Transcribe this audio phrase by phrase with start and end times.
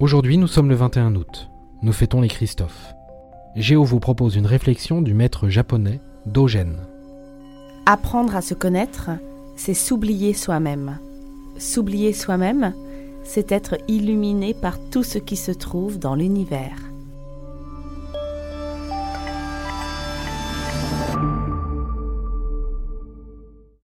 [0.00, 1.50] Aujourd'hui, nous sommes le 21 août.
[1.82, 2.94] Nous fêtons les Christophes.
[3.54, 6.78] Géo vous propose une réflexion du maître japonais Dogen.
[7.84, 9.10] Apprendre à se connaître,
[9.56, 10.98] c'est s'oublier soi-même.
[11.58, 12.72] S'oublier soi-même,
[13.24, 16.89] c'est être illuminé par tout ce qui se trouve dans l'univers.